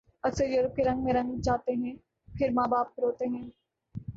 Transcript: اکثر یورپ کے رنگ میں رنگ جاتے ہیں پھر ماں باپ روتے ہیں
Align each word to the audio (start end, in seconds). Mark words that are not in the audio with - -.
اکثر 0.23 0.45
یورپ 0.45 0.75
کے 0.75 0.83
رنگ 0.83 1.03
میں 1.03 1.13
رنگ 1.13 1.39
جاتے 1.39 1.73
ہیں 1.73 1.95
پھر 2.27 2.49
ماں 2.53 2.67
باپ 2.67 2.99
روتے 2.99 3.25
ہیں 3.25 3.49